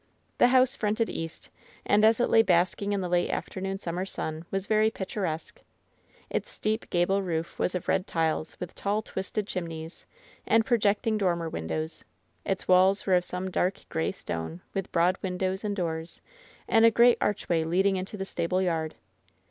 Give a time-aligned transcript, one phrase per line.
[0.39, 1.47] The house fronted east,
[1.85, 5.61] and, as it lay basking in the late afternoon summer sun, was very picturesque.
[6.27, 10.07] Its steep, gable roof was of red tiles, with tall, twisted chimneys,
[10.47, 12.03] and projecting dormer windows;
[12.43, 16.19] its walls were of some dark, gray stone, with broad windows and doors,
[16.67, 18.95] and a great archway leading into the stable yard.